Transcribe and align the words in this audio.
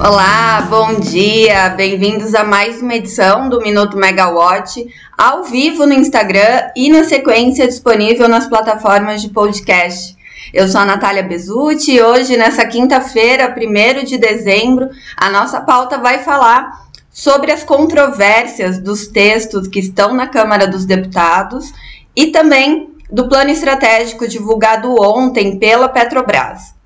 Olá, 0.00 0.60
bom 0.70 1.00
dia, 1.00 1.70
bem-vindos 1.70 2.32
a 2.32 2.44
mais 2.44 2.80
uma 2.80 2.94
edição 2.94 3.48
do 3.48 3.60
Minuto 3.60 3.96
Megawatt, 3.96 4.86
ao 5.18 5.42
vivo 5.42 5.84
no 5.86 5.92
Instagram 5.92 6.70
e 6.76 6.88
na 6.88 7.02
sequência 7.02 7.66
disponível 7.66 8.28
nas 8.28 8.46
plataformas 8.46 9.20
de 9.20 9.28
podcast. 9.30 10.16
Eu 10.54 10.68
sou 10.68 10.80
a 10.80 10.84
Natália 10.84 11.24
Bezutti 11.24 11.90
e 11.90 12.00
hoje, 12.00 12.36
nessa 12.36 12.64
quinta-feira, 12.64 13.52
1 13.58 14.04
de 14.04 14.18
dezembro, 14.18 14.88
a 15.16 15.30
nossa 15.30 15.60
pauta 15.62 15.98
vai 15.98 16.20
falar 16.20 16.80
sobre 17.10 17.50
as 17.50 17.64
controvérsias 17.64 18.78
dos 18.78 19.08
textos 19.08 19.66
que 19.66 19.80
estão 19.80 20.14
na 20.14 20.28
Câmara 20.28 20.68
dos 20.68 20.84
Deputados 20.84 21.72
e 22.14 22.28
também 22.28 22.94
do 23.10 23.28
plano 23.28 23.50
estratégico 23.50 24.28
divulgado 24.28 24.94
ontem 25.00 25.58
pela 25.58 25.88
Petrobras. 25.88 26.77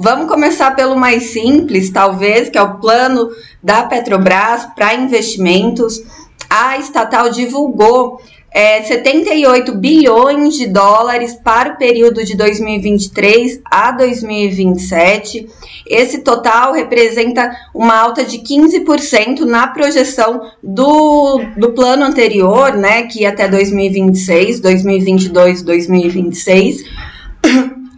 Vamos 0.00 0.28
começar 0.28 0.76
pelo 0.76 0.94
mais 0.94 1.32
simples, 1.32 1.90
talvez, 1.90 2.48
que 2.48 2.56
é 2.56 2.62
o 2.62 2.78
plano 2.78 3.30
da 3.60 3.82
Petrobras 3.82 4.64
para 4.76 4.94
investimentos. 4.94 6.00
A 6.48 6.78
estatal 6.78 7.30
divulgou 7.30 8.20
é, 8.52 8.80
78 8.84 9.74
bilhões 9.74 10.54
de 10.54 10.68
dólares 10.68 11.34
para 11.42 11.70
o 11.70 11.76
período 11.76 12.24
de 12.24 12.36
2023 12.36 13.60
a 13.64 13.90
2027. 13.90 15.48
Esse 15.84 16.18
total 16.18 16.74
representa 16.74 17.50
uma 17.74 17.98
alta 17.98 18.24
de 18.24 18.38
15% 18.38 19.40
na 19.40 19.66
projeção 19.66 20.42
do, 20.62 21.40
do 21.56 21.72
plano 21.72 22.04
anterior, 22.04 22.72
né, 22.72 23.02
que 23.02 23.26
até 23.26 23.48
2026, 23.48 24.60
2022, 24.60 25.62
2026. 25.62 26.84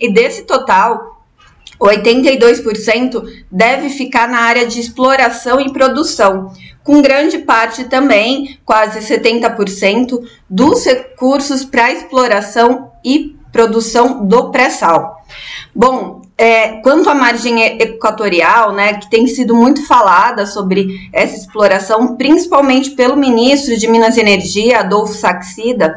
E 0.00 0.10
desse 0.10 0.44
total, 0.44 1.09
82% 1.88 3.24
deve 3.50 3.88
ficar 3.88 4.28
na 4.28 4.40
área 4.40 4.66
de 4.66 4.78
exploração 4.78 5.60
e 5.60 5.72
produção, 5.72 6.52
com 6.84 7.00
grande 7.00 7.38
parte 7.38 7.84
também, 7.84 8.58
quase 8.64 9.00
70%, 9.00 10.22
dos 10.48 10.84
recursos 10.84 11.64
para 11.64 11.92
exploração 11.92 12.92
e 13.04 13.36
produção 13.50 14.26
do 14.26 14.50
pré-sal. 14.50 15.16
Bom, 15.74 16.22
é, 16.36 16.80
quanto 16.82 17.08
à 17.08 17.14
margem 17.14 17.62
equatorial, 17.62 18.72
né, 18.72 18.94
que 18.94 19.10
tem 19.10 19.26
sido 19.26 19.54
muito 19.54 19.86
falada 19.86 20.46
sobre 20.46 21.08
essa 21.12 21.36
exploração, 21.36 22.16
principalmente 22.16 22.90
pelo 22.90 23.16
ministro 23.16 23.76
de 23.76 23.86
Minas 23.86 24.16
e 24.16 24.20
Energia, 24.20 24.80
Adolfo 24.80 25.14
Saxida, 25.14 25.94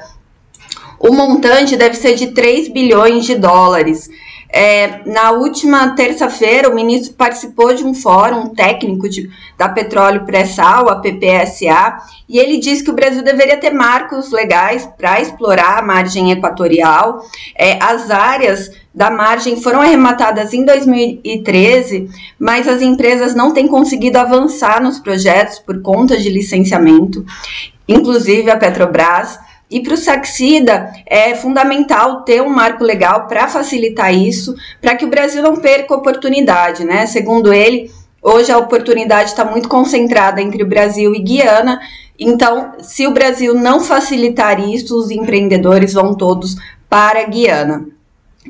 o 0.99 1.13
montante 1.13 1.75
deve 1.75 1.95
ser 1.95 2.15
de 2.15 2.27
3 2.27 2.69
bilhões 2.69 3.25
de 3.25 3.35
dólares. 3.35 4.09
É, 4.55 5.01
na 5.09 5.31
última 5.31 5.95
terça-feira, 5.95 6.69
o 6.69 6.75
ministro 6.75 7.15
participou 7.15 7.73
de 7.73 7.83
um 7.83 7.91
fórum 7.91 8.49
técnico 8.49 9.09
de, 9.09 9.27
da 9.57 9.67
Petróleo 9.67 10.27
Pré-Sal, 10.27 10.89
a 10.89 10.97
PPSA, 10.97 11.97
e 12.29 12.37
ele 12.37 12.59
disse 12.59 12.83
que 12.83 12.91
o 12.91 12.93
Brasil 12.93 13.23
deveria 13.23 13.57
ter 13.57 13.71
marcos 13.71 14.31
legais 14.31 14.87
para 14.95 15.19
explorar 15.19 15.79
a 15.79 15.81
margem 15.81 16.31
equatorial. 16.31 17.23
É, 17.57 17.83
as 17.83 18.11
áreas 18.11 18.69
da 18.93 19.09
margem 19.09 19.59
foram 19.59 19.81
arrematadas 19.81 20.53
em 20.53 20.63
2013, 20.63 22.07
mas 22.37 22.67
as 22.67 22.79
empresas 22.79 23.33
não 23.33 23.55
têm 23.55 23.67
conseguido 23.67 24.19
avançar 24.19 24.79
nos 24.83 24.99
projetos 24.99 25.57
por 25.57 25.81
conta 25.81 26.15
de 26.15 26.29
licenciamento, 26.29 27.25
inclusive 27.87 28.51
a 28.51 28.57
Petrobras. 28.57 29.39
E 29.69 29.81
para 29.81 29.93
o 29.93 29.97
Saxida 29.97 30.93
é 31.05 31.33
fundamental 31.35 32.21
ter 32.21 32.41
um 32.41 32.49
marco 32.49 32.83
legal 32.83 33.27
para 33.27 33.47
facilitar 33.47 34.13
isso, 34.13 34.53
para 34.79 34.95
que 34.95 35.05
o 35.05 35.09
Brasil 35.09 35.41
não 35.41 35.55
perca 35.55 35.95
oportunidade, 35.95 36.83
né? 36.83 37.05
Segundo 37.07 37.51
ele, 37.51 37.89
hoje 38.21 38.51
a 38.51 38.57
oportunidade 38.57 39.29
está 39.29 39.43
muito 39.43 39.67
concentrada 39.67 40.41
entre 40.41 40.61
o 40.61 40.67
Brasil 40.67 41.15
e 41.15 41.19
Guiana. 41.19 41.79
Então, 42.19 42.73
se 42.79 43.07
o 43.07 43.11
Brasil 43.11 43.55
não 43.55 43.79
facilitar 43.79 44.59
isso, 44.59 44.97
os 44.97 45.09
empreendedores 45.09 45.93
vão 45.93 46.13
todos 46.13 46.55
para 46.87 47.21
a 47.21 47.25
Guiana. 47.25 47.87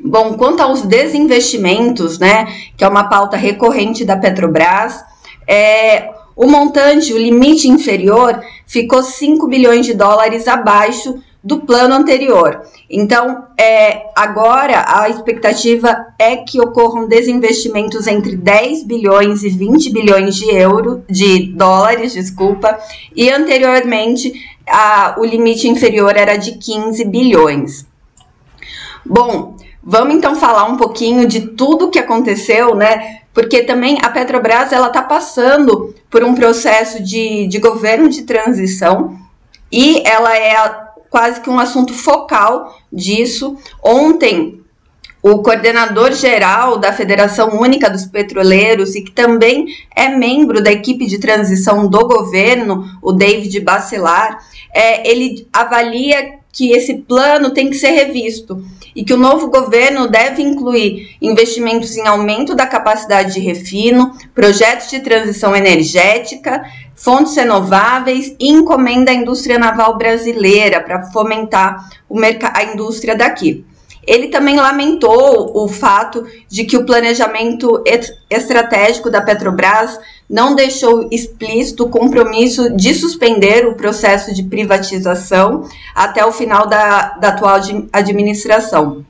Bom, 0.04 0.34
quanto 0.34 0.60
aos 0.60 0.82
desinvestimentos, 0.82 2.18
né, 2.18 2.46
que 2.76 2.84
é 2.84 2.88
uma 2.88 3.04
pauta 3.04 3.36
recorrente 3.36 4.04
da 4.04 4.16
Petrobras, 4.16 5.02
é, 5.46 6.10
o 6.36 6.46
montante, 6.46 7.12
o 7.12 7.18
limite 7.18 7.68
inferior, 7.68 8.42
ficou 8.66 9.02
5 9.02 9.46
bilhões 9.46 9.86
de 9.86 9.94
dólares 9.94 10.48
abaixo 10.48 11.22
do 11.44 11.60
plano 11.60 11.94
anterior. 11.94 12.62
Então, 12.88 13.44
é, 13.60 14.06
agora 14.16 14.82
a 14.88 15.10
expectativa 15.10 16.06
é 16.18 16.36
que 16.36 16.58
ocorram 16.58 17.06
desinvestimentos 17.06 18.06
entre 18.06 18.34
10 18.34 18.84
bilhões 18.84 19.42
e 19.42 19.50
20 19.50 19.90
bilhões 19.90 20.36
de 20.36 20.50
euros, 20.50 21.02
de 21.08 21.52
dólares, 21.52 22.14
desculpa, 22.14 22.78
e 23.14 23.30
anteriormente 23.30 24.32
a, 24.66 25.16
o 25.18 25.24
limite 25.24 25.68
inferior 25.68 26.16
era 26.16 26.36
de 26.36 26.52
15 26.52 27.04
bilhões. 27.04 27.86
Bom, 29.04 29.56
vamos 29.82 30.14
então 30.14 30.34
falar 30.34 30.64
um 30.64 30.78
pouquinho 30.78 31.28
de 31.28 31.48
tudo 31.48 31.90
que 31.90 31.98
aconteceu, 31.98 32.74
né? 32.74 33.23
Porque 33.34 33.64
também 33.64 33.98
a 34.00 34.08
Petrobras 34.08 34.72
ela 34.72 34.86
está 34.86 35.02
passando 35.02 35.92
por 36.08 36.22
um 36.22 36.34
processo 36.34 37.02
de, 37.02 37.48
de 37.48 37.58
governo 37.58 38.08
de 38.08 38.22
transição 38.22 39.18
e 39.70 40.00
ela 40.06 40.34
é 40.38 40.54
quase 41.10 41.40
que 41.40 41.50
um 41.50 41.58
assunto 41.58 41.92
focal 41.92 42.78
disso. 42.92 43.56
Ontem, 43.82 44.60
o 45.20 45.42
coordenador 45.42 46.12
geral 46.12 46.78
da 46.78 46.92
Federação 46.92 47.60
Única 47.60 47.90
dos 47.90 48.04
Petroleiros 48.04 48.94
e 48.94 49.02
que 49.02 49.10
também 49.10 49.66
é 49.96 50.08
membro 50.08 50.62
da 50.62 50.70
equipe 50.70 51.06
de 51.06 51.18
transição 51.18 51.88
do 51.88 52.06
governo, 52.06 52.84
o 53.02 53.10
David 53.10 53.58
Bacelar, 53.60 54.38
é, 54.72 55.10
ele 55.10 55.48
avalia 55.52 56.38
que 56.54 56.72
esse 56.72 56.94
plano 56.94 57.50
tem 57.50 57.68
que 57.68 57.76
ser 57.76 57.90
revisto 57.90 58.64
e 58.94 59.04
que 59.04 59.12
o 59.12 59.18
novo 59.18 59.48
governo 59.48 60.06
deve 60.06 60.40
incluir 60.40 61.16
investimentos 61.20 61.96
em 61.96 62.06
aumento 62.06 62.54
da 62.54 62.64
capacidade 62.64 63.34
de 63.34 63.40
refino, 63.40 64.12
projetos 64.32 64.88
de 64.88 65.00
transição 65.00 65.54
energética, 65.54 66.64
fontes 66.94 67.34
renováveis 67.34 68.36
e 68.38 68.50
encomenda 68.50 69.10
à 69.10 69.14
indústria 69.14 69.58
naval 69.58 69.98
brasileira 69.98 70.80
para 70.80 71.10
fomentar 71.10 71.90
a 72.54 72.64
indústria 72.64 73.16
daqui. 73.16 73.64
Ele 74.06 74.28
também 74.28 74.56
lamentou 74.56 75.52
o 75.54 75.68
fato 75.68 76.26
de 76.48 76.64
que 76.64 76.76
o 76.76 76.84
planejamento 76.84 77.82
estratégico 78.30 79.10
da 79.10 79.22
Petrobras 79.22 79.98
não 80.28 80.54
deixou 80.54 81.08
explícito 81.10 81.84
o 81.84 81.88
compromisso 81.88 82.74
de 82.74 82.94
suspender 82.94 83.66
o 83.66 83.74
processo 83.74 84.34
de 84.34 84.42
privatização 84.42 85.68
até 85.94 86.24
o 86.24 86.32
final 86.32 86.66
da, 86.66 87.10
da 87.18 87.28
atual 87.28 87.60
administração. 87.92 89.04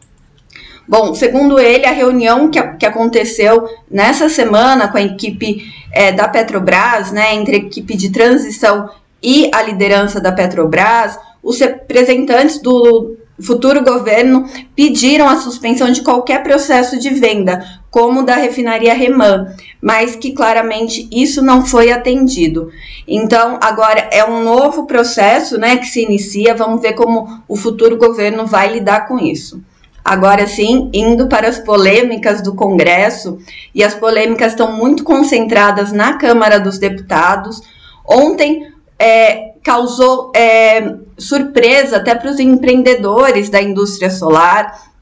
Bom, 0.86 1.14
segundo 1.14 1.58
ele, 1.58 1.86
a 1.86 1.92
reunião 1.92 2.50
que, 2.50 2.62
que 2.62 2.84
aconteceu 2.84 3.66
nessa 3.90 4.28
semana 4.28 4.88
com 4.88 4.98
a 4.98 5.02
equipe 5.02 5.64
é, 5.90 6.12
da 6.12 6.28
Petrobras, 6.28 7.10
né, 7.10 7.34
entre 7.34 7.56
a 7.56 7.58
equipe 7.58 7.96
de 7.96 8.10
transição 8.10 8.90
e 9.22 9.50
a 9.54 9.62
liderança 9.62 10.20
da 10.20 10.30
Petrobras, 10.30 11.18
os 11.42 11.58
representantes 11.58 12.58
do, 12.60 13.16
futuro 13.42 13.82
governo 13.82 14.48
pediram 14.76 15.28
a 15.28 15.36
suspensão 15.36 15.90
de 15.90 16.02
qualquer 16.02 16.42
processo 16.42 16.98
de 16.98 17.10
venda, 17.10 17.64
como 17.90 18.22
da 18.22 18.36
refinaria 18.36 18.94
Reman, 18.94 19.54
mas 19.80 20.14
que 20.14 20.32
claramente 20.32 21.08
isso 21.10 21.42
não 21.42 21.66
foi 21.66 21.90
atendido. 21.90 22.70
Então, 23.06 23.58
agora 23.60 24.08
é 24.12 24.24
um 24.24 24.42
novo 24.42 24.86
processo 24.86 25.58
né, 25.58 25.76
que 25.76 25.86
se 25.86 26.02
inicia, 26.02 26.54
vamos 26.54 26.80
ver 26.80 26.94
como 26.94 27.42
o 27.48 27.56
futuro 27.56 27.96
governo 27.96 28.46
vai 28.46 28.72
lidar 28.72 29.06
com 29.08 29.18
isso. 29.18 29.60
Agora 30.04 30.46
sim, 30.46 30.90
indo 30.92 31.28
para 31.28 31.48
as 31.48 31.58
polêmicas 31.58 32.42
do 32.42 32.54
Congresso, 32.54 33.38
e 33.74 33.82
as 33.82 33.94
polêmicas 33.94 34.52
estão 34.52 34.76
muito 34.76 35.02
concentradas 35.02 35.92
na 35.92 36.18
Câmara 36.18 36.60
dos 36.60 36.78
Deputados. 36.78 37.62
Ontem, 38.06 38.70
é, 38.98 39.53
causou 39.64 40.30
é, 40.36 40.94
surpresa 41.18 41.96
até 41.96 42.14
para 42.14 42.30
os 42.30 42.38
empreendedores 42.38 43.48
da 43.48 43.60
indústria 43.60 44.10
solar 44.10 44.92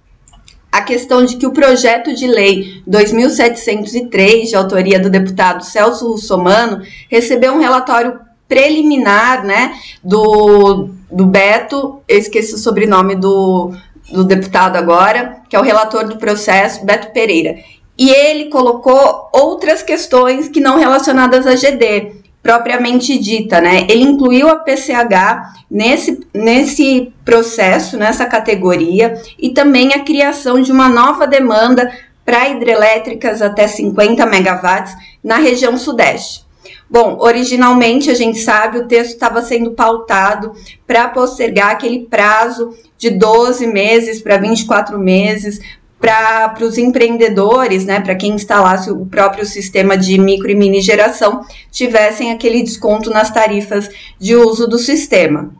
a 0.72 0.80
questão 0.80 1.22
de 1.22 1.36
que 1.36 1.46
o 1.46 1.52
projeto 1.52 2.14
de 2.14 2.26
lei 2.26 2.82
2703, 2.86 4.48
de 4.48 4.56
autoria 4.56 4.98
do 4.98 5.10
deputado 5.10 5.62
Celso 5.62 6.10
Russomano, 6.10 6.82
recebeu 7.10 7.52
um 7.52 7.60
relatório 7.60 8.18
preliminar 8.48 9.44
né, 9.44 9.74
do, 10.02 10.88
do 11.10 11.26
Beto, 11.26 12.00
eu 12.08 12.18
esqueci 12.18 12.54
o 12.54 12.58
sobrenome 12.58 13.14
do, 13.14 13.72
do 14.10 14.24
deputado 14.24 14.76
agora, 14.76 15.42
que 15.48 15.54
é 15.54 15.58
o 15.58 15.62
relator 15.62 16.08
do 16.08 16.16
processo, 16.16 16.84
Beto 16.86 17.12
Pereira. 17.12 17.56
E 17.98 18.08
ele 18.10 18.46
colocou 18.46 19.28
outras 19.30 19.82
questões 19.82 20.48
que 20.48 20.60
não 20.60 20.78
relacionadas 20.78 21.46
à 21.46 21.54
GD, 21.54 22.21
propriamente 22.42 23.16
dita, 23.18 23.60
né? 23.60 23.86
Ele 23.88 24.02
incluiu 24.02 24.48
a 24.48 24.56
PCH 24.56 25.64
nesse, 25.70 26.26
nesse 26.34 27.12
processo, 27.24 27.96
nessa 27.96 28.26
categoria, 28.26 29.14
e 29.38 29.50
também 29.50 29.92
a 29.94 30.00
criação 30.00 30.60
de 30.60 30.72
uma 30.72 30.88
nova 30.88 31.26
demanda 31.26 31.90
para 32.24 32.48
hidrelétricas 32.48 33.40
até 33.40 33.66
50 33.68 34.26
megawatts 34.26 34.94
na 35.22 35.36
região 35.36 35.76
sudeste. 35.76 36.44
Bom, 36.88 37.16
originalmente 37.20 38.10
a 38.10 38.14
gente 38.14 38.38
sabe 38.38 38.78
o 38.78 38.86
texto 38.86 39.12
estava 39.12 39.40
sendo 39.40 39.72
pautado 39.72 40.52
para 40.86 41.08
postergar 41.08 41.70
aquele 41.70 42.00
prazo 42.00 42.76
de 42.98 43.10
12 43.10 43.66
meses 43.66 44.20
para 44.20 44.36
24 44.36 44.98
meses 44.98 45.58
para 46.02 46.56
os 46.60 46.78
empreendedores, 46.78 47.84
né, 47.84 48.00
para 48.00 48.16
quem 48.16 48.32
instalasse 48.32 48.90
o 48.90 49.06
próprio 49.06 49.46
sistema 49.46 49.96
de 49.96 50.18
micro 50.18 50.50
e 50.50 50.54
mini 50.54 50.80
geração, 50.80 51.46
tivessem 51.70 52.32
aquele 52.32 52.60
desconto 52.60 53.08
nas 53.08 53.30
tarifas 53.30 53.88
de 54.18 54.34
uso 54.34 54.66
do 54.66 54.78
sistema. 54.78 55.54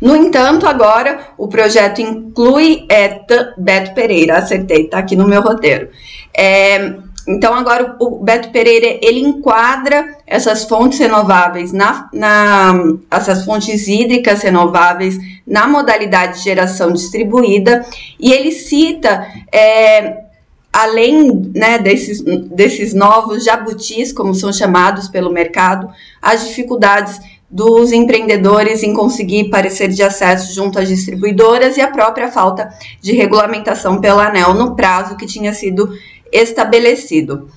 No 0.00 0.14
entanto, 0.14 0.64
agora 0.64 1.30
o 1.36 1.48
projeto 1.48 2.00
inclui 2.00 2.86
é, 2.88 3.20
Beto 3.58 3.94
Pereira, 3.94 4.38
acertei, 4.38 4.84
tá 4.84 4.98
aqui 4.98 5.16
no 5.16 5.26
meu 5.26 5.42
roteiro. 5.42 5.88
É, 6.32 6.94
então 7.28 7.52
agora 7.52 7.94
o 8.00 8.20
Beto 8.20 8.48
Pereira 8.50 8.98
ele 9.02 9.20
enquadra 9.20 10.16
essas 10.26 10.64
fontes 10.64 10.98
renováveis 10.98 11.72
na, 11.72 12.08
na 12.10 12.72
essas 13.10 13.44
fontes 13.44 13.86
hídricas 13.86 14.40
renováveis 14.40 15.18
na 15.46 15.68
modalidade 15.68 16.38
de 16.38 16.44
geração 16.44 16.90
distribuída. 16.90 17.84
E 18.18 18.32
ele 18.32 18.50
cita 18.50 19.26
é, 19.52 20.24
além 20.72 21.50
né, 21.54 21.78
desses, 21.78 22.22
desses 22.22 22.94
novos 22.94 23.44
jabutis, 23.44 24.10
como 24.10 24.34
são 24.34 24.50
chamados 24.50 25.08
pelo 25.08 25.30
mercado, 25.30 25.88
as 26.22 26.48
dificuldades 26.48 27.20
dos 27.50 27.92
empreendedores 27.92 28.82
em 28.82 28.92
conseguir 28.92 29.48
parecer 29.48 29.88
de 29.88 30.02
acesso 30.02 30.54
junto 30.54 30.78
às 30.78 30.86
distribuidoras 30.86 31.78
e 31.78 31.80
a 31.80 31.88
própria 31.88 32.30
falta 32.30 32.68
de 33.00 33.12
regulamentação 33.12 34.00
pela 34.00 34.28
ANEL 34.28 34.52
no 34.52 34.76
prazo 34.76 35.16
que 35.16 35.26
tinha 35.26 35.54
sido 35.54 35.90
estabelecido. 36.32 37.50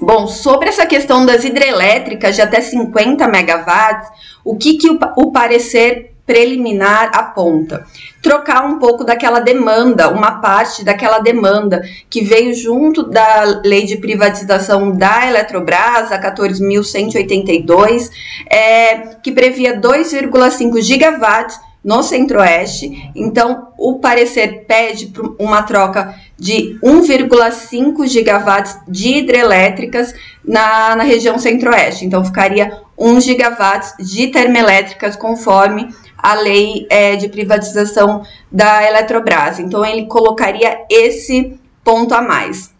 Bom, 0.00 0.26
sobre 0.26 0.68
essa 0.68 0.84
questão 0.84 1.24
das 1.24 1.44
hidrelétricas 1.44 2.34
de 2.34 2.42
até 2.42 2.60
50 2.60 3.26
megawatts, 3.28 4.08
o 4.44 4.56
que, 4.56 4.74
que 4.74 4.90
o, 4.90 4.98
o 5.16 5.30
parecer 5.32 6.12
preliminar 6.26 7.10
aponta? 7.14 7.86
Trocar 8.20 8.66
um 8.66 8.78
pouco 8.78 9.04
daquela 9.04 9.38
demanda, 9.38 10.10
uma 10.10 10.40
parte 10.40 10.84
daquela 10.84 11.20
demanda 11.20 11.82
que 12.10 12.20
veio 12.20 12.52
junto 12.52 13.04
da 13.04 13.62
lei 13.64 13.86
de 13.86 13.96
privatização 13.96 14.90
da 14.90 15.28
Eletrobras, 15.28 16.10
a 16.10 16.20
14.182, 16.20 18.10
é, 18.50 18.98
que 19.22 19.30
previa 19.30 19.80
2,5 19.80 20.82
gigawatts 20.82 21.58
no 21.86 22.02
Centro-Oeste. 22.02 23.12
Então, 23.14 23.68
o 23.78 24.00
parecer 24.00 24.64
pede 24.66 25.12
uma 25.38 25.62
troca 25.62 26.16
de 26.36 26.76
1,5 26.82 28.08
gigawatts 28.08 28.76
de 28.88 29.18
hidrelétricas 29.18 30.12
na, 30.44 30.96
na 30.96 31.04
região 31.04 31.38
Centro-Oeste. 31.38 32.04
Então, 32.04 32.24
ficaria 32.24 32.82
1 32.98 33.20
gigawatts 33.20 33.94
de 34.00 34.26
termoelétricas, 34.26 35.14
conforme 35.14 35.88
a 36.18 36.34
lei 36.34 36.88
é, 36.90 37.14
de 37.14 37.28
privatização 37.28 38.22
da 38.50 38.84
Eletrobras. 38.84 39.60
Então, 39.60 39.86
ele 39.86 40.06
colocaria 40.06 40.80
esse 40.90 41.56
ponto 41.84 42.12
a 42.12 42.20
mais. 42.20 42.74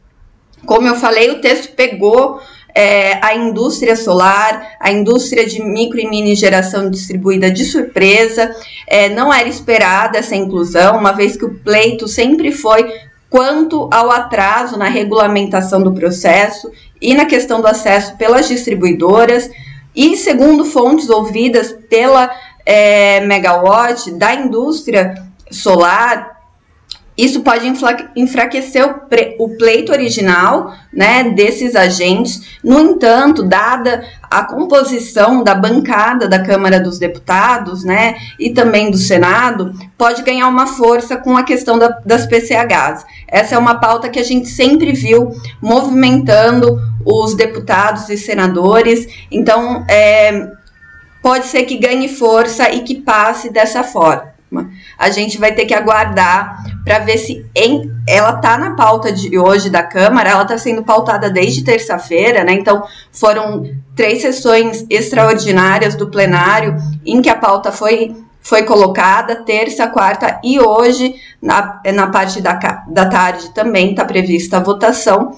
Como 0.67 0.89
eu 0.89 0.97
falei, 0.97 1.31
o 1.31 1.41
texto 1.41 1.77
pegou 1.77 2.41
é, 2.77 3.19
a 3.25 3.35
indústria 3.35 3.97
solar, 3.97 4.77
a 4.79 4.93
indústria 4.93 5.47
de 5.47 5.63
micro 5.63 5.99
e 5.99 6.07
mini 6.07 6.35
geração 6.35 6.91
distribuída 6.91 7.51
de 7.51 7.65
surpresa. 7.65 8.55
É, 8.87 9.09
não 9.09 9.33
era 9.33 9.49
esperada 9.49 10.19
essa 10.19 10.37
inclusão, 10.37 10.99
uma 10.99 11.13
vez 11.13 11.39
que 11.39 11.47
o 11.47 11.55
pleito 11.55 12.07
sempre 12.07 12.53
foi 12.53 12.87
quanto 13.31 13.89
ao 13.91 14.11
atraso 14.11 14.79
na 14.79 14.89
regulamentação 14.91 15.83
do 15.83 15.95
processo 15.95 16.71
e 17.01 17.15
na 17.15 17.25
questão 17.25 17.63
do 17.63 17.67
acesso 17.67 18.15
pelas 18.19 18.47
distribuidoras. 18.47 19.51
E 19.95 20.15
segundo 20.15 20.67
fontes 20.67 21.09
ouvidas 21.09 21.75
pela 21.89 22.31
é, 22.67 23.21
Megawatt 23.21 24.11
da 24.11 24.35
indústria 24.35 25.15
solar, 25.51 26.36
isso 27.17 27.41
pode 27.41 27.67
enfraquecer 28.15 28.85
o, 29.39 29.49
pleito 29.57 29.91
original 29.91 30.75
né, 30.93 31.25
desses 31.31 31.75
agentes. 31.75 32.59
No 32.63 32.79
entanto, 32.79 33.43
dada 33.43 34.05
a 34.31 34.45
composição 34.45 35.43
da 35.43 35.55
bancada 35.55 36.29
da 36.29 36.43
Câmara 36.43 36.79
dos 36.79 36.99
Deputados 36.99 37.85
né, 37.85 38.17
e 38.39 38.51
também 38.51 38.91
do 38.91 38.99
Senado, 38.99 39.73
pode 39.97 40.23
ganhar 40.23 40.47
uma 40.49 40.67
força 40.67 41.17
com 41.17 41.37
a 41.37 41.43
questão 41.43 41.79
da, 41.79 41.89
das 42.05 42.27
PCHs. 42.27 43.07
Essa 43.27 43.55
é 43.55 43.59
uma 43.59 43.77
pauta 43.77 44.11
que 44.11 44.19
a 44.19 44.25
gente 44.25 44.49
sempre 44.49 44.93
viu 44.93 45.33
movimentando 45.63 46.79
os 47.05 47.35
deputados 47.35 48.11
e 48.11 48.19
senadores. 48.19 49.07
Então, 49.31 49.87
é, 49.89 50.51
pode 51.23 51.47
ser 51.47 51.63
que 51.63 51.79
ganhe 51.79 52.09
força 52.09 52.71
e 52.71 52.81
que 52.81 52.97
passe 52.97 53.49
dessa 53.49 53.83
forma. 53.83 54.36
A 54.99 55.11
gente 55.11 55.39
vai 55.39 55.53
ter 55.53 55.67
que 55.67 55.75
aguardar 55.75 56.65
para 56.85 57.01
ver 57.01 57.19
se 57.19 57.45
em, 57.55 57.91
ela 58.09 58.37
está 58.37 58.57
na 58.57 58.77
pauta 58.77 59.11
de 59.13 59.39
hoje 59.39 59.69
da 59.69 59.83
Câmara, 59.83 60.31
ela 60.31 60.43
está 60.43 60.57
sendo 60.57 60.83
pautada 60.83 61.29
desde 61.29 61.65
terça-feira, 61.65 62.45
né? 62.45 62.53
Então 62.53 62.85
foram 63.13 63.69
três 63.95 64.23
sessões 64.23 64.87
extraordinárias 64.89 65.97
do 65.97 66.09
plenário 66.09 66.77
em 67.05 67.21
que 67.21 67.29
a 67.29 67.37
pauta 67.37 67.73
foi 67.73 68.15
foi 68.47 68.63
colocada 68.63 69.43
terça, 69.43 69.89
quarta 69.89 70.41
e 70.45 70.61
hoje, 70.61 71.17
na, 71.43 71.81
na 71.93 72.07
parte 72.07 72.41
da, 72.41 72.55
da 72.87 73.07
tarde 73.07 73.53
também 73.53 73.91
está 73.91 74.05
prevista 74.05 74.59
a 74.59 74.63
votação. 74.63 75.37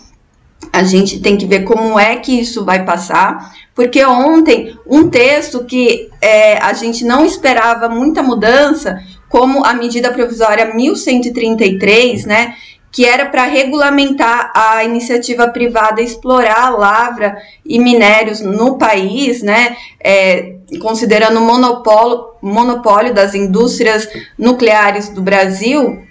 A 0.70 0.82
gente 0.82 1.18
tem 1.18 1.34
que 1.34 1.46
ver 1.46 1.60
como 1.60 1.98
é 1.98 2.16
que 2.16 2.38
isso 2.38 2.66
vai 2.66 2.84
passar, 2.84 3.54
porque 3.78 4.04
ontem 4.04 4.76
um 4.84 5.08
texto 5.08 5.64
que 5.64 6.10
é, 6.20 6.58
a 6.58 6.72
gente 6.72 7.04
não 7.04 7.24
esperava 7.24 7.88
muita 7.88 8.24
mudança, 8.24 9.00
como 9.28 9.64
a 9.64 9.72
medida 9.72 10.10
provisória 10.10 10.74
1133, 10.74 12.24
né, 12.24 12.56
que 12.90 13.06
era 13.06 13.26
para 13.26 13.44
regulamentar 13.44 14.50
a 14.52 14.82
iniciativa 14.82 15.46
privada 15.46 16.02
explorar 16.02 16.76
lavra 16.76 17.38
e 17.64 17.78
minérios 17.78 18.40
no 18.40 18.76
país, 18.76 19.44
né, 19.44 19.76
é, 20.02 20.56
considerando 20.82 21.38
o 21.38 21.44
monopólio, 21.44 22.30
monopólio 22.42 23.14
das 23.14 23.32
indústrias 23.32 24.08
nucleares 24.36 25.10
do 25.10 25.22
Brasil, 25.22 26.02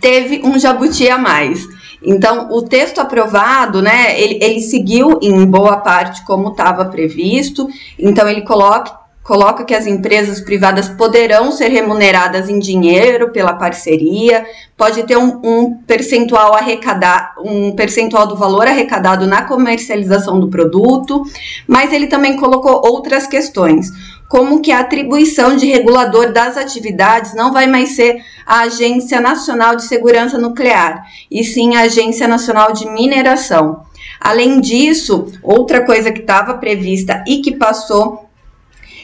teve 0.00 0.40
um 0.42 0.58
jabuti 0.58 1.10
a 1.10 1.18
mais. 1.18 1.60
Então, 2.02 2.50
o 2.50 2.62
texto 2.62 2.98
aprovado, 2.98 3.82
né, 3.82 4.18
ele, 4.20 4.38
ele 4.42 4.60
seguiu 4.60 5.18
em 5.22 5.44
boa 5.44 5.78
parte 5.78 6.24
como 6.24 6.50
estava 6.50 6.84
previsto. 6.86 7.68
Então, 7.98 8.28
ele 8.28 8.42
coloca, 8.42 8.99
coloca 9.30 9.62
que 9.62 9.72
as 9.72 9.86
empresas 9.86 10.40
privadas 10.40 10.88
poderão 10.88 11.52
ser 11.52 11.68
remuneradas 11.68 12.48
em 12.48 12.58
dinheiro 12.58 13.30
pela 13.30 13.52
parceria, 13.52 14.44
pode 14.76 15.04
ter 15.04 15.16
um, 15.16 15.40
um 15.44 15.74
percentual 15.86 16.52
arrecadado, 16.52 17.40
um 17.44 17.70
percentual 17.70 18.26
do 18.26 18.36
valor 18.36 18.66
arrecadado 18.66 19.28
na 19.28 19.42
comercialização 19.42 20.40
do 20.40 20.48
produto, 20.48 21.22
mas 21.64 21.92
ele 21.92 22.08
também 22.08 22.36
colocou 22.36 22.82
outras 22.84 23.28
questões 23.28 23.92
como 24.28 24.60
que 24.60 24.72
a 24.72 24.80
atribuição 24.80 25.56
de 25.56 25.66
regulador 25.66 26.32
das 26.32 26.56
atividades 26.56 27.32
não 27.32 27.52
vai 27.52 27.68
mais 27.68 27.90
ser 27.90 28.24
a 28.44 28.62
Agência 28.62 29.20
Nacional 29.20 29.76
de 29.76 29.84
Segurança 29.84 30.38
Nuclear, 30.38 31.04
e 31.30 31.44
sim 31.44 31.76
a 31.76 31.82
Agência 31.82 32.26
Nacional 32.26 32.72
de 32.72 32.88
Mineração. 32.88 33.84
Além 34.20 34.60
disso, 34.60 35.26
outra 35.42 35.84
coisa 35.84 36.12
que 36.12 36.20
estava 36.20 36.54
prevista 36.54 37.24
e 37.26 37.40
que 37.42 37.56
passou 37.56 38.29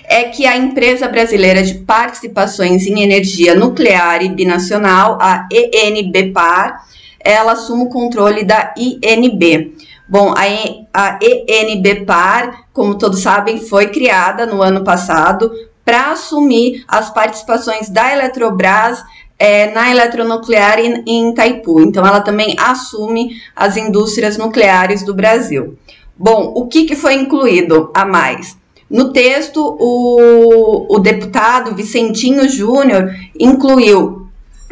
é 0.09 0.25
que 0.25 0.47
a 0.47 0.57
empresa 0.57 1.09
brasileira 1.09 1.63
de 1.63 1.75
participações 1.75 2.87
em 2.87 3.03
energia 3.03 3.55
nuclear 3.55 4.23
e 4.23 4.29
binacional, 4.29 5.19
a 5.21 5.49
ENBPAR, 5.51 6.85
ela 7.19 7.53
assume 7.53 7.85
o 7.85 7.89
controle 7.89 8.45
da 8.45 8.73
INB. 8.77 9.75
Bom, 10.09 10.33
a, 10.37 11.19
ENBPAR, 11.21 12.67
como 12.73 12.97
todos 12.97 13.21
sabem, 13.21 13.59
foi 13.59 13.89
criada 13.89 14.47
no 14.47 14.63
ano 14.63 14.85
passado 14.85 15.51
para 15.85 16.13
assumir 16.13 16.85
as 16.87 17.11
participações 17.11 17.89
da 17.89 18.13
Eletrobras 18.13 19.05
é, 19.39 19.71
na 19.73 19.91
eletronuclear 19.91 20.79
em, 20.79 21.03
em 21.07 21.31
Itaipu. 21.31 21.81
Então, 21.81 22.07
ela 22.07 22.21
também 22.21 22.57
assume 22.59 23.37
as 23.55 23.77
indústrias 23.77 24.39
nucleares 24.39 25.03
do 25.03 25.15
Brasil. 25.15 25.77
Bom, 26.17 26.53
o 26.57 26.67
que, 26.67 26.85
que 26.85 26.97
foi 26.97 27.15
incluído 27.15 27.91
a 27.95 28.05
mais? 28.05 28.57
No 28.89 29.13
texto, 29.13 29.77
o, 29.81 30.87
o 30.95 30.99
deputado 30.99 31.75
Vicentinho 31.75 32.49
Júnior 32.49 33.13
incluiu 33.39 34.27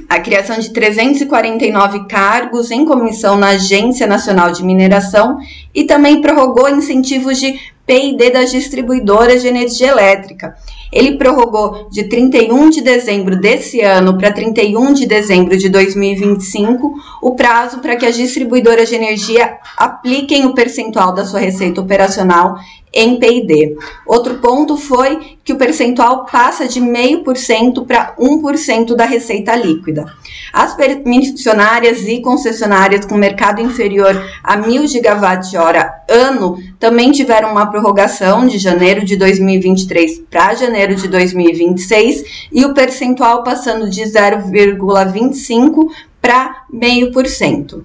a 0.09 0.21
criação 0.21 0.59
de 0.59 0.71
349 0.71 2.06
cargos 2.06 2.71
em 2.71 2.85
comissão 2.85 3.37
na 3.37 3.49
Agência 3.49 4.06
Nacional 4.06 4.52
de 4.52 4.62
Mineração 4.62 5.38
e 5.75 5.85
também 5.85 6.21
prorrogou 6.21 6.68
incentivos 6.68 7.38
de 7.38 7.59
P&D 7.87 8.30
das 8.30 8.50
distribuidoras 8.50 9.42
de 9.42 9.49
energia 9.49 9.88
elétrica. 9.88 10.56
ele 10.90 11.18
prorrogou 11.18 11.88
de 11.90 12.04
31 12.04 12.71
de 12.71 12.80
dezembro 12.80 13.38
desse 13.38 13.80
ano 13.83 14.16
para 14.16 14.33
31 14.33 14.94
de 14.94 15.06
dezembro 15.06 15.56
de 15.56 15.68
2025 15.68 16.94
o 17.21 17.35
prazo 17.35 17.80
para 17.80 17.97
que 17.97 18.06
as 18.06 18.16
distribuidoras 18.16 18.88
de 18.88 18.94
energia 18.94 19.59
apliquem 19.76 20.47
o 20.47 20.54
percentual 20.54 21.12
da 21.12 21.26
sua 21.26 21.40
receita 21.40 21.80
operacional 21.80 22.56
em 22.94 23.18
P&D. 23.18 23.76
Outro 24.06 24.36
ponto 24.36 24.76
foi 24.76 25.36
que 25.42 25.52
o 25.52 25.56
percentual 25.56 26.24
passa 26.24 26.68
de 26.68 26.80
0,5% 26.80 27.84
para 27.86 28.14
1% 28.16 28.94
da 28.94 29.04
receita 29.04 29.56
líquida. 29.56 30.06
As 30.52 30.74
permissionárias 30.74 32.06
e 32.06 32.20
concessionárias 32.20 33.04
com 33.04 33.16
mercado 33.16 33.60
inferior 33.60 34.24
a 34.42 34.56
1.000 34.56 34.86
gigawatts-hora 34.86 35.92
ano 36.08 36.56
também 36.78 37.10
tiveram 37.10 37.50
uma 37.50 37.66
prorrogação 37.66 38.46
de 38.46 38.58
janeiro 38.58 39.04
de 39.04 39.16
2023 39.16 40.22
para 40.30 40.54
janeiro 40.54 40.94
de 40.94 41.08
2026 41.08 42.48
e 42.52 42.64
o 42.64 42.72
percentual 42.72 43.42
passando 43.42 43.90
de 43.90 44.02
0,25% 44.02 45.88
para 46.20 46.64
0,5%. 46.72 47.82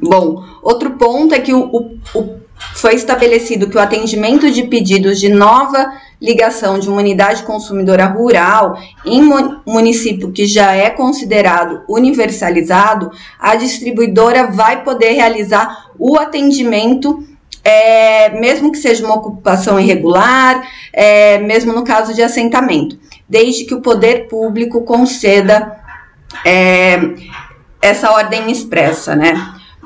Bom, 0.00 0.44
outro 0.62 0.90
ponto 0.92 1.34
é 1.34 1.40
que 1.40 1.54
o, 1.54 1.64
o, 1.66 1.98
o 2.14 2.43
foi 2.74 2.94
estabelecido 2.94 3.68
que 3.68 3.76
o 3.76 3.80
atendimento 3.80 4.50
de 4.50 4.64
pedidos 4.64 5.20
de 5.20 5.28
nova 5.28 5.92
ligação 6.20 6.78
de 6.78 6.88
uma 6.88 6.98
unidade 6.98 7.42
consumidora 7.42 8.06
rural 8.06 8.78
em 9.04 9.22
município 9.66 10.32
que 10.32 10.46
já 10.46 10.72
é 10.72 10.90
considerado 10.90 11.82
universalizado, 11.88 13.10
a 13.38 13.54
distribuidora 13.56 14.46
vai 14.46 14.82
poder 14.82 15.12
realizar 15.12 15.90
o 15.98 16.18
atendimento. 16.18 17.24
É, 17.66 18.28
mesmo 18.40 18.70
que 18.70 18.76
seja 18.76 19.06
uma 19.06 19.14
ocupação 19.14 19.80
irregular, 19.80 20.68
é, 20.92 21.38
mesmo 21.38 21.72
no 21.72 21.82
caso 21.82 22.12
de 22.12 22.20
assentamento, 22.20 22.98
desde 23.26 23.64
que 23.64 23.72
o 23.72 23.80
poder 23.80 24.28
público 24.28 24.82
conceda 24.82 25.74
é, 26.44 27.00
essa 27.80 28.10
ordem 28.10 28.50
expressa, 28.50 29.16
né? 29.16 29.34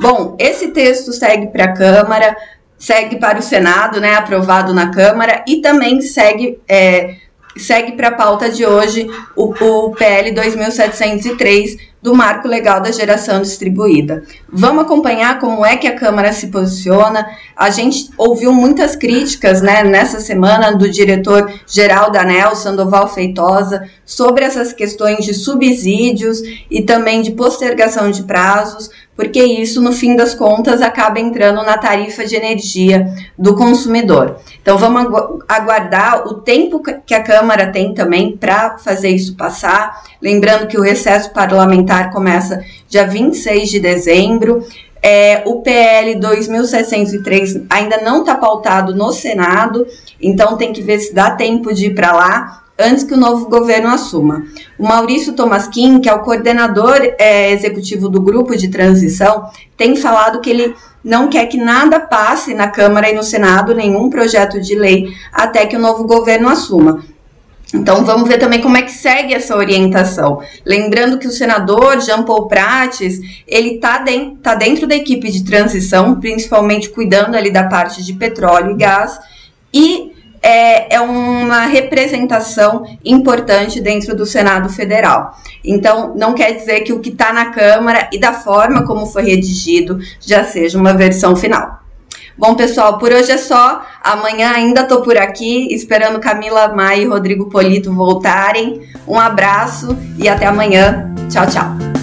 Bom, 0.01 0.37
esse 0.39 0.69
texto 0.69 1.13
segue 1.13 1.49
para 1.49 1.65
a 1.65 1.73
Câmara, 1.73 2.37
segue 2.79 3.17
para 3.17 3.39
o 3.39 3.43
Senado, 3.43 4.01
né, 4.01 4.15
aprovado 4.15 4.73
na 4.73 4.91
Câmara, 4.91 5.45
e 5.47 5.61
também 5.61 6.01
segue, 6.01 6.59
é, 6.69 7.17
segue 7.57 7.93
para 7.93 8.09
a 8.09 8.15
pauta 8.15 8.49
de 8.49 8.65
hoje 8.65 9.09
o, 9.35 9.53
o 9.53 9.91
PL 9.93 10.33
2703 10.33 11.89
do 12.01 12.15
Marco 12.15 12.47
Legal 12.47 12.81
da 12.81 12.93
Geração 12.93 13.43
Distribuída. 13.43 14.23
Vamos 14.49 14.85
acompanhar 14.85 15.41
como 15.41 15.67
é 15.67 15.77
que 15.77 15.87
a 15.87 15.97
Câmara 15.97 16.33
se 16.33 16.47
posiciona. 16.47 17.27
A 17.57 17.71
gente 17.71 18.11
ouviu 18.17 18.53
muitas 18.53 18.95
críticas 18.95 19.61
né, 19.61 19.83
nessa 19.83 20.21
semana 20.21 20.73
do 20.73 20.89
diretor-geral 20.89 22.11
da 22.11 22.23
ANEL, 22.23 22.55
Sandoval 22.55 23.09
Feitosa, 23.13 23.89
sobre 24.07 24.45
essas 24.45 24.73
questões 24.73 25.25
de 25.25 25.35
subsídios 25.35 26.41
e 26.71 26.83
também 26.83 27.21
de 27.21 27.33
postergação 27.33 28.11
de 28.11 28.23
prazos, 28.23 28.91
porque 29.19 29.43
isso, 29.43 29.83
no 29.83 29.91
fim 29.91 30.15
das 30.15 30.33
contas, 30.33 30.81
acaba 30.81 31.19
entrando 31.19 31.61
na 31.65 31.77
tarifa 31.77 32.25
de 32.25 32.37
energia 32.37 33.13
do 33.37 33.57
consumidor. 33.57 34.37
Então, 34.63 34.79
vamos 34.79 35.13
aguardar 35.49 36.25
o 36.29 36.35
tempo 36.35 36.81
que 37.05 37.13
a 37.13 37.21
Câmara 37.21 37.73
tem 37.73 37.93
também 37.93 38.37
para 38.37 38.79
fazer 38.79 39.09
isso 39.09 39.35
passar. 39.35 40.05
Lembrando 40.23 40.69
que 40.69 40.79
o 40.79 40.83
recesso 40.83 41.33
parlamentar 41.33 42.13
começa 42.13 42.63
dia 42.89 43.09
26 43.09 43.69
de 43.69 43.81
dezembro. 43.81 44.65
É, 45.03 45.43
o 45.47 45.63
PL 45.63 46.15
2703 46.15 47.63
ainda 47.69 48.01
não 48.01 48.21
está 48.21 48.37
pautado 48.37 48.95
no 48.95 49.11
Senado, 49.11 49.85
então 50.23 50.57
tem 50.57 50.73
que 50.73 50.81
ver 50.81 51.01
se 51.01 51.13
dá 51.13 51.33
tempo 51.33 51.75
de 51.75 51.87
ir 51.87 51.95
para 51.97 52.13
lá 52.13 52.63
antes 52.79 53.03
que 53.03 53.15
o 53.15 53.19
novo 53.19 53.49
governo 53.49 53.89
assuma. 53.89 54.47
O 54.79 54.87
Maurício 54.87 55.33
Tomasquim, 55.33 56.01
que 56.01 56.09
é 56.09 56.15
o 56.15 56.21
coordenador 56.21 56.99
é, 57.19 57.51
executivo 57.53 58.09
do 58.09 58.21
grupo 58.21 58.57
de 58.57 58.69
transição, 58.69 59.51
tem 59.77 59.97
falado 59.97 60.41
que 60.41 60.49
ele 60.49 60.75
não 61.03 61.29
quer 61.29 61.47
que 61.47 61.57
nada 61.57 61.99
passe 61.99 62.55
na 62.55 62.69
Câmara 62.69 63.11
e 63.11 63.15
no 63.15 63.23
Senado, 63.23 63.75
nenhum 63.75 64.09
projeto 64.09 64.61
de 64.61 64.75
lei, 64.75 65.13
até 65.33 65.67
que 65.67 65.77
o 65.77 65.81
novo 65.81 66.05
governo 66.05 66.49
assuma. 66.49 67.03
Então 67.75 68.05
vamos 68.05 68.29
ver 68.29 68.39
também 68.39 68.63
como 68.63 68.77
é 68.77 68.83
que 68.83 68.91
segue 68.91 69.35
essa 69.35 69.55
orientação. 69.55 70.41
Lembrando 70.65 71.19
que 71.19 71.27
o 71.27 71.31
senador 71.31 72.01
Jean 72.01 72.23
Paul 72.23 72.49
Prates, 72.49 73.21
ele 73.47 73.75
está 73.75 73.99
dentro, 73.99 74.37
tá 74.37 74.55
dentro 74.55 74.87
da 74.87 74.95
equipe 74.95 75.31
de 75.31 75.45
transição, 75.45 76.19
principalmente 76.19 76.89
cuidando 76.89 77.37
ali 77.37 77.51
da 77.51 77.65
parte 77.65 78.03
de 78.03 78.15
petróleo 78.15 78.71
e 78.71 78.77
gás, 78.77 79.21
e 79.73 80.13
é, 80.43 80.95
é 80.97 81.01
uma 81.01 81.67
representação 81.67 82.85
importante 83.05 83.81
dentro 83.81 84.17
do 84.17 84.27
Senado 84.27 84.69
Federal. 84.69 85.37
Então, 85.65 86.15
não 86.17 86.35
quer 86.35 86.53
dizer 86.53 86.81
que 86.81 86.93
o 86.93 87.01
que 87.01 87.11
está 87.11 87.33
na 87.33 87.47
Câmara 87.47 88.09
e 88.13 88.19
da 88.19 88.33
forma 88.33 88.87
como 88.87 89.07
foi 89.07 89.25
redigido 89.25 89.99
já 90.21 90.45
seja 90.45 90.79
uma 90.79 90.95
versão 90.95 91.35
final. 91.35 91.79
Bom, 92.39 92.55
pessoal, 92.55 92.99
por 92.99 93.13
hoje 93.13 93.33
é 93.33 93.37
só. 93.37 93.83
Amanhã 94.01 94.53
ainda 94.53 94.83
estou 94.83 95.03
por 95.03 95.19
aqui, 95.19 95.75
esperando 95.75 96.21
Camila 96.21 96.69
Maia 96.69 97.03
e 97.03 97.07
Rodrigo 97.07 97.49
Polito 97.49 97.93
voltarem. 97.93 98.81
Um 99.09 99.19
abraço 99.19 99.99
e 100.17 100.29
até 100.29 100.47
amanhã. 100.47 101.13
Tchau, 101.29 101.47
tchau. 101.47 101.98